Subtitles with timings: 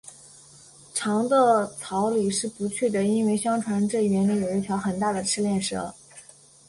[0.95, 5.93] 长的草里是不去的，因为相传这园里有一条很大的赤练蛇